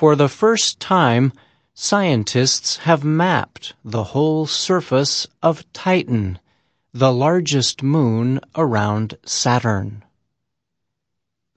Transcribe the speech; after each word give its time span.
for 0.00 0.16
the 0.16 0.30
first 0.30 0.80
time, 0.80 1.30
scientists 1.74 2.78
have 2.88 3.04
mapped 3.04 3.74
the 3.84 4.02
whole 4.02 4.46
surface 4.46 5.26
of 5.42 5.70
Titan, 5.74 6.38
the 6.94 7.12
largest 7.12 7.82
moon 7.82 8.40
around 8.56 9.14
Saturn. 9.26 10.02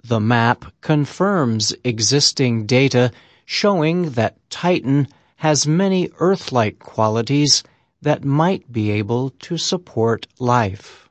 The 0.03 0.19
map 0.19 0.65
confirms 0.81 1.73
existing 1.85 2.65
data 2.65 3.13
showing 3.45 4.09
that 4.19 4.35
Titan 4.49 5.07
has 5.37 5.65
many 5.65 6.09
Earth-like 6.19 6.79
qualities 6.79 7.63
that 8.01 8.25
might 8.25 8.69
be 8.69 8.91
able 8.91 9.29
to 9.47 9.57
support 9.57 10.27
life. 10.37 11.07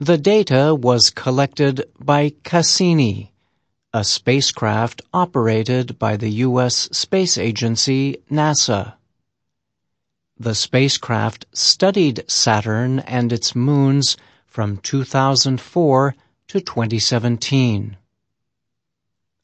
The 0.00 0.18
data 0.18 0.74
was 0.74 1.10
collected 1.10 1.84
by 2.00 2.32
Cassini, 2.42 3.31
a 3.94 4.02
spacecraft 4.02 5.02
operated 5.12 5.98
by 5.98 6.16
the 6.16 6.30
U.S. 6.46 6.88
space 6.92 7.36
agency 7.36 8.16
NASA. 8.30 8.94
The 10.38 10.54
spacecraft 10.54 11.44
studied 11.52 12.24
Saturn 12.26 13.00
and 13.00 13.32
its 13.34 13.54
moons 13.54 14.16
from 14.46 14.78
2004 14.78 16.14
to 16.48 16.60
2017. 16.60 17.96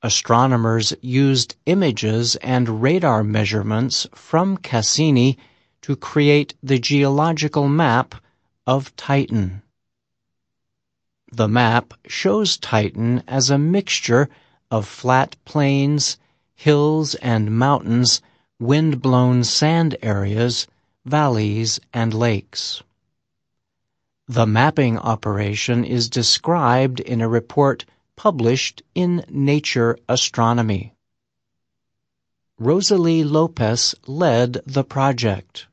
Astronomers 0.02 0.94
used 1.02 1.56
images 1.66 2.36
and 2.36 2.80
radar 2.80 3.22
measurements 3.22 4.06
from 4.14 4.56
Cassini 4.56 5.36
to 5.82 5.94
create 5.94 6.54
the 6.62 6.78
geological 6.78 7.68
map 7.68 8.14
of 8.66 8.96
Titan. 8.96 9.60
The 11.30 11.48
map 11.48 11.92
shows 12.06 12.56
Titan 12.56 13.22
as 13.28 13.50
a 13.50 13.58
mixture 13.58 14.30
of 14.70 14.88
flat 14.88 15.36
plains, 15.44 16.16
hills 16.54 17.14
and 17.16 17.56
mountains, 17.56 18.22
wind-blown 18.58 19.44
sand 19.44 19.96
areas, 20.02 20.66
valleys, 21.04 21.80
and 21.92 22.14
lakes. 22.14 22.82
The 24.26 24.46
mapping 24.46 24.98
operation 24.98 25.84
is 25.84 26.08
described 26.08 27.00
in 27.00 27.20
a 27.20 27.28
report 27.28 27.84
published 28.16 28.82
in 28.94 29.24
Nature 29.28 29.98
Astronomy. 30.08 30.94
Rosaly 32.58 33.22
Lopes 33.22 33.94
led 34.06 34.62
the 34.66 34.82
project. 34.82 35.66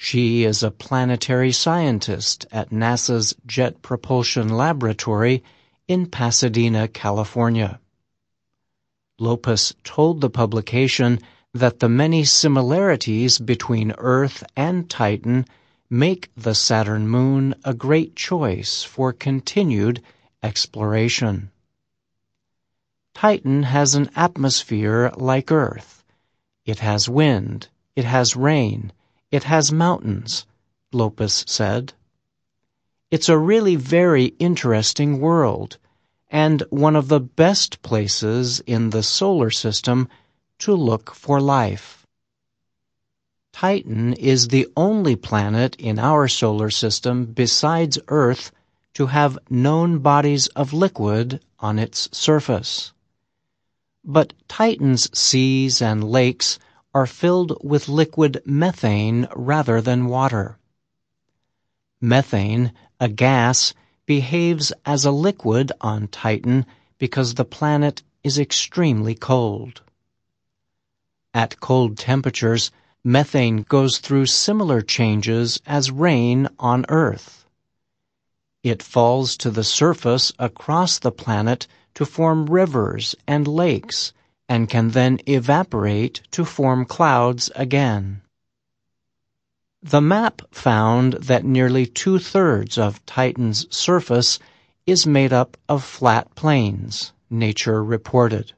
She 0.00 0.44
is 0.44 0.62
a 0.62 0.70
planetary 0.70 1.50
scientist 1.50 2.46
at 2.52 2.70
NASA's 2.70 3.34
Jet 3.44 3.82
Propulsion 3.82 4.48
Laboratory 4.48 5.42
in 5.88 6.06
Pasadena, 6.06 6.86
California. 6.86 7.80
Lopes 9.18 9.74
told 9.82 10.20
the 10.20 10.30
publication 10.30 11.18
that 11.52 11.80
the 11.80 11.88
many 11.88 12.22
similarities 12.22 13.38
between 13.40 13.92
Earth 13.98 14.44
and 14.56 14.88
Titan 14.88 15.44
make 15.90 16.30
the 16.36 16.54
Saturn 16.54 17.08
moon 17.08 17.56
a 17.64 17.74
great 17.74 18.14
choice 18.14 18.84
for 18.84 19.12
continued 19.12 20.00
exploration. 20.44 21.50
Titan 23.14 23.64
has 23.64 23.96
an 23.96 24.10
atmosphere 24.14 25.10
like 25.16 25.50
Earth. 25.50 26.04
It 26.64 26.78
has 26.78 27.08
wind, 27.08 27.66
it 27.96 28.04
has 28.04 28.36
rain, 28.36 28.92
it 29.30 29.44
has 29.44 29.70
mountains, 29.70 30.46
Lopes 30.92 31.44
said. 31.46 31.92
It's 33.10 33.28
a 33.28 33.38
really 33.38 33.76
very 33.76 34.26
interesting 34.38 35.20
world, 35.20 35.78
and 36.30 36.62
one 36.70 36.96
of 36.96 37.08
the 37.08 37.20
best 37.20 37.82
places 37.82 38.60
in 38.60 38.90
the 38.90 39.02
solar 39.02 39.50
system 39.50 40.08
to 40.58 40.74
look 40.74 41.14
for 41.14 41.40
life. 41.40 42.06
Titan 43.52 44.12
is 44.14 44.48
the 44.48 44.68
only 44.76 45.16
planet 45.16 45.74
in 45.76 45.98
our 45.98 46.28
solar 46.28 46.70
system 46.70 47.24
besides 47.24 47.98
Earth 48.08 48.52
to 48.94 49.06
have 49.06 49.38
known 49.50 49.98
bodies 49.98 50.46
of 50.48 50.72
liquid 50.72 51.40
on 51.58 51.78
its 51.78 52.08
surface. 52.12 52.92
But 54.04 54.32
Titan's 54.48 55.10
seas 55.18 55.82
and 55.82 56.04
lakes 56.04 56.58
are 56.98 57.06
filled 57.06 57.56
with 57.62 57.88
liquid 57.88 58.42
methane 58.44 59.28
rather 59.36 59.80
than 59.80 60.06
water. 60.06 60.58
Methane, 62.00 62.72
a 62.98 63.08
gas, 63.08 63.72
behaves 64.04 64.72
as 64.84 65.04
a 65.04 65.12
liquid 65.12 65.70
on 65.80 66.08
Titan 66.08 66.66
because 66.98 67.34
the 67.34 67.44
planet 67.44 68.02
is 68.24 68.36
extremely 68.36 69.14
cold. 69.14 69.80
At 71.32 71.60
cold 71.60 71.96
temperatures, 71.96 72.72
methane 73.04 73.62
goes 73.62 73.98
through 73.98 74.26
similar 74.26 74.80
changes 74.82 75.60
as 75.66 75.92
rain 75.92 76.48
on 76.58 76.84
Earth. 76.88 77.46
It 78.64 78.82
falls 78.82 79.36
to 79.36 79.52
the 79.52 79.62
surface 79.62 80.32
across 80.36 80.98
the 80.98 81.12
planet 81.12 81.68
to 81.94 82.04
form 82.04 82.46
rivers 82.46 83.14
and 83.24 83.46
lakes 83.46 84.12
and 84.48 84.68
can 84.68 84.90
then 84.90 85.18
evaporate 85.26 86.22
to 86.30 86.44
form 86.44 86.84
clouds 86.84 87.50
again. 87.54 88.22
The 89.82 90.00
map 90.00 90.42
found 90.50 91.12
that 91.14 91.44
nearly 91.44 91.86
two-thirds 91.86 92.78
of 92.78 93.04
Titan's 93.06 93.66
surface 93.74 94.38
is 94.86 95.06
made 95.06 95.32
up 95.32 95.56
of 95.68 95.84
flat 95.84 96.34
plains, 96.34 97.12
Nature 97.30 97.84
reported. 97.84 98.52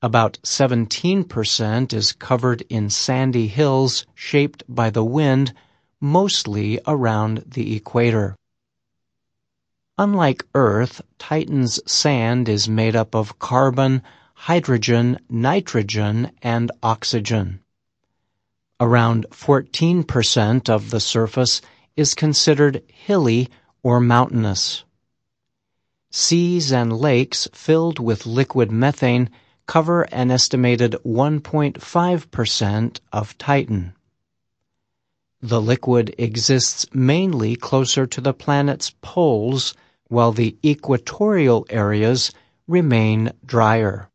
About 0.00 0.38
17% 0.44 1.92
is 1.92 2.12
covered 2.12 2.62
in 2.68 2.88
sandy 2.88 3.48
hills 3.48 4.06
shaped 4.14 4.62
by 4.68 4.90
the 4.90 5.04
wind, 5.04 5.52
mostly 6.00 6.78
around 6.86 7.42
the 7.44 7.74
equator. 7.74 8.36
Unlike 9.98 10.46
Earth, 10.54 11.02
Titan's 11.18 11.80
sand 11.90 12.48
is 12.48 12.68
made 12.68 12.94
up 12.94 13.16
of 13.16 13.40
carbon, 13.40 14.02
hydrogen, 14.48 15.18
nitrogen, 15.28 16.30
and 16.42 16.70
oxygen. 16.82 17.60
Around 18.80 19.26
14% 19.30 20.70
of 20.70 20.90
the 20.90 21.00
surface 21.00 21.60
is 21.96 22.14
considered 22.14 22.82
hilly 22.88 23.48
or 23.82 24.00
mountainous. 24.00 24.84
Seas 26.10 26.72
and 26.72 26.90
lakes 26.96 27.46
filled 27.52 27.98
with 27.98 28.24
liquid 28.24 28.72
methane 28.72 29.28
cover 29.66 30.02
an 30.04 30.30
estimated 30.30 30.96
1.5% 31.04 33.00
of 33.12 33.36
Titan. 33.36 33.92
The 35.42 35.60
liquid 35.60 36.14
exists 36.16 36.86
mainly 36.94 37.54
closer 37.54 38.06
to 38.06 38.20
the 38.22 38.32
planet's 38.32 38.94
poles, 39.02 39.74
while 40.06 40.32
the 40.32 40.56
equatorial 40.64 41.66
areas 41.68 42.32
remain 42.66 43.32
drier. 43.44 44.08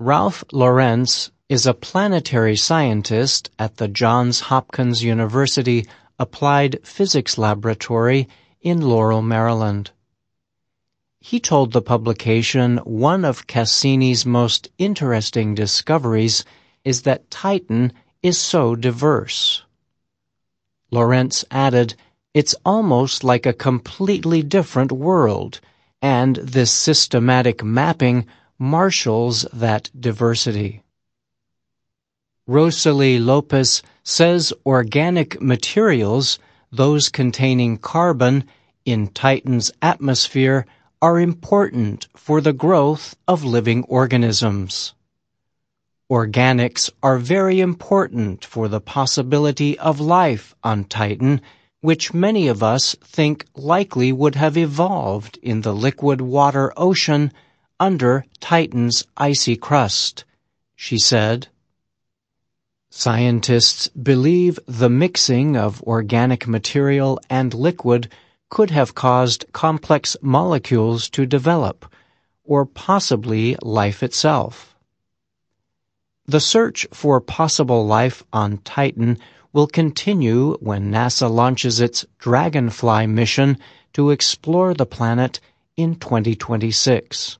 Ralph 0.00 0.44
Lorenz 0.52 1.32
is 1.48 1.66
a 1.66 1.74
planetary 1.74 2.54
scientist 2.54 3.50
at 3.58 3.78
the 3.78 3.88
Johns 3.88 4.38
Hopkins 4.42 5.02
University 5.02 5.88
Applied 6.20 6.78
Physics 6.84 7.36
Laboratory 7.36 8.28
in 8.60 8.80
Laurel, 8.80 9.22
Maryland. 9.22 9.90
He 11.18 11.40
told 11.40 11.72
the 11.72 11.82
publication 11.82 12.76
one 12.84 13.24
of 13.24 13.48
Cassini's 13.48 14.24
most 14.24 14.68
interesting 14.78 15.56
discoveries 15.56 16.44
is 16.84 17.02
that 17.02 17.28
Titan 17.28 17.92
is 18.22 18.38
so 18.38 18.76
diverse. 18.76 19.64
Lorenz 20.92 21.44
added, 21.50 21.96
it's 22.32 22.54
almost 22.64 23.24
like 23.24 23.46
a 23.46 23.52
completely 23.52 24.44
different 24.44 24.92
world, 24.92 25.60
and 26.00 26.36
this 26.36 26.70
systematic 26.70 27.64
mapping 27.64 28.28
marshals 28.58 29.46
that 29.52 29.90
diversity. 29.98 30.82
Rosaly 32.46 33.18
Lopes 33.18 33.82
says 34.02 34.52
organic 34.66 35.40
materials, 35.40 36.38
those 36.72 37.08
containing 37.08 37.78
carbon, 37.78 38.44
in 38.84 39.06
Titan's 39.08 39.70
atmosphere 39.80 40.66
are 41.00 41.20
important 41.20 42.08
for 42.16 42.40
the 42.40 42.52
growth 42.52 43.14
of 43.28 43.44
living 43.44 43.84
organisms. 43.84 44.94
Organics 46.10 46.90
are 47.02 47.18
very 47.18 47.60
important 47.60 48.44
for 48.44 48.66
the 48.66 48.80
possibility 48.80 49.78
of 49.78 50.00
life 50.00 50.54
on 50.64 50.84
Titan, 50.84 51.40
which 51.80 52.14
many 52.14 52.48
of 52.48 52.62
us 52.62 52.96
think 53.04 53.44
likely 53.54 54.10
would 54.10 54.34
have 54.34 54.56
evolved 54.56 55.38
in 55.42 55.60
the 55.60 55.74
liquid 55.74 56.20
water 56.20 56.72
ocean 56.76 57.30
under 57.80 58.24
Titan's 58.40 59.04
icy 59.16 59.56
crust, 59.56 60.24
she 60.74 60.98
said. 60.98 61.48
Scientists 62.90 63.88
believe 63.88 64.58
the 64.66 64.88
mixing 64.88 65.56
of 65.56 65.82
organic 65.82 66.48
material 66.48 67.20
and 67.30 67.54
liquid 67.54 68.10
could 68.50 68.70
have 68.70 68.94
caused 68.94 69.44
complex 69.52 70.16
molecules 70.22 71.08
to 71.10 71.26
develop, 71.26 71.86
or 72.44 72.64
possibly 72.64 73.56
life 73.62 74.02
itself. 74.02 74.74
The 76.26 76.40
search 76.40 76.86
for 76.92 77.20
possible 77.20 77.86
life 77.86 78.24
on 78.32 78.58
Titan 78.58 79.18
will 79.52 79.66
continue 79.66 80.56
when 80.60 80.90
NASA 80.90 81.30
launches 81.30 81.80
its 81.80 82.04
Dragonfly 82.18 83.06
mission 83.06 83.58
to 83.92 84.10
explore 84.10 84.74
the 84.74 84.86
planet 84.86 85.40
in 85.76 85.94
2026. 85.94 87.38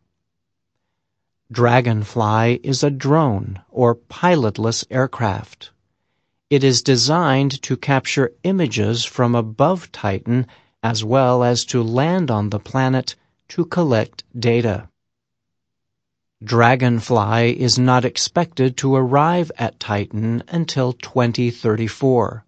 Dragonfly 1.50 2.60
is 2.62 2.84
a 2.84 2.90
drone 2.90 3.62
or 3.70 3.94
pilotless 3.94 4.84
aircraft. 4.90 5.70
It 6.50 6.62
is 6.62 6.82
designed 6.82 7.62
to 7.62 7.74
capture 7.74 8.32
images 8.42 9.06
from 9.06 9.34
above 9.34 9.90
Titan 9.90 10.46
as 10.82 11.02
well 11.02 11.42
as 11.42 11.64
to 11.66 11.82
land 11.82 12.30
on 12.30 12.50
the 12.50 12.58
planet 12.58 13.16
to 13.48 13.64
collect 13.64 14.24
data. 14.38 14.90
Dragonfly 16.44 17.58
is 17.58 17.78
not 17.78 18.04
expected 18.04 18.76
to 18.76 18.94
arrive 18.94 19.50
at 19.56 19.80
Titan 19.80 20.42
until 20.48 20.92
2034. 20.92 22.44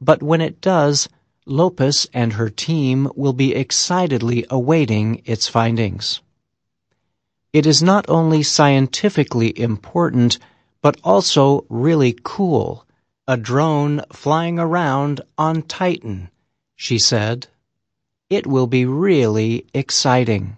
But 0.00 0.24
when 0.24 0.40
it 0.40 0.60
does, 0.60 1.08
Lopes 1.46 2.08
and 2.12 2.32
her 2.32 2.50
team 2.50 3.08
will 3.14 3.32
be 3.32 3.54
excitedly 3.54 4.44
awaiting 4.50 5.22
its 5.24 5.46
findings. 5.46 6.20
It 7.52 7.66
is 7.66 7.82
not 7.82 8.08
only 8.08 8.42
scientifically 8.42 9.58
important, 9.58 10.38
but 10.80 10.98
also 11.04 11.66
really 11.68 12.16
cool. 12.22 12.86
A 13.28 13.36
drone 13.36 14.02
flying 14.10 14.58
around 14.58 15.20
on 15.36 15.62
Titan, 15.62 16.30
she 16.76 16.98
said. 16.98 17.48
It 18.30 18.46
will 18.46 18.66
be 18.66 18.86
really 18.86 19.66
exciting. 19.74 20.56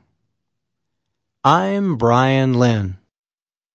I'm 1.43 1.96
Bryan 1.96 2.55
Lynn. 2.55 2.97